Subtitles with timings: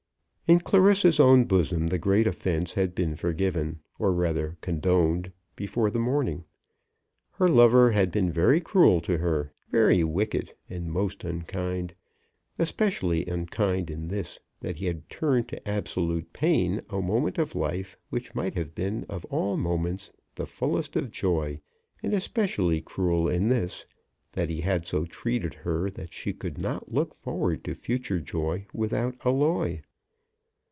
[0.47, 5.97] In Clarissa's own bosom the great offence had been forgiven, or rather condoned before the
[5.99, 6.43] morning.
[7.31, 11.93] Her lover had been very cruel to her, very wicked, and most unkind;
[12.59, 17.95] especially unkind in this, that he had turned to absolute pain a moment of life
[18.09, 21.61] which might have been of all moments the fullest of joy;
[22.03, 23.85] and especially cruel in this,
[24.33, 28.65] that he had so treated her that she could not look forward to future joy
[28.73, 29.79] without alloy.